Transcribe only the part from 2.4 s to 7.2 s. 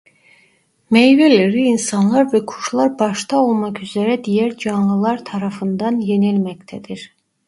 kuşlar başta olmak üzere diğer canlılar tarafından yenilmektedir.